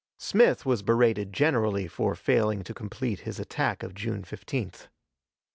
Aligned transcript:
Smith 0.17 0.65
was 0.65 0.81
berated 0.81 1.31
generally 1.31 1.87
for 1.87 2.15
failing 2.15 2.63
to 2.63 2.73
complete 2.73 3.19
his 3.19 3.39
attack 3.39 3.83
of 3.83 3.93
June 3.93 4.23
15th. 4.23 4.87